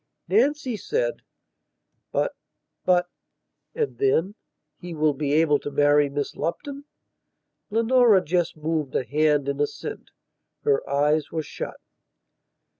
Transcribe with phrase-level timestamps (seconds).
[0.27, 1.17] Nancy said:
[2.11, 2.33] "But...
[2.85, 3.07] but..."
[3.75, 4.33] and then:
[4.79, 6.85] "He will be able to marry Miss Lupton."
[7.69, 10.09] Leonora just moved a hand in assent.
[10.63, 11.77] Her eyes were shut.